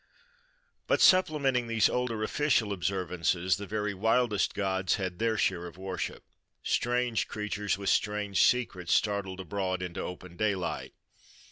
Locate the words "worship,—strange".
5.77-7.27